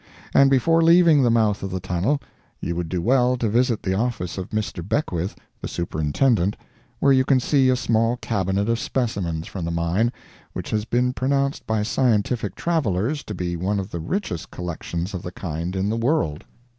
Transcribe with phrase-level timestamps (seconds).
[0.33, 2.19] And before leaving the mouth of the tunnel,
[2.59, 4.81] you would do well to visit the office of Mr.
[4.83, 6.55] Beckwith, the superintendent,
[6.97, 10.11] where you can see a small cabinet of specimens from the mine
[10.53, 15.21] which has been pronounced by scientific travelers to be one of the richest collections of
[15.21, 16.45] the kind in the world.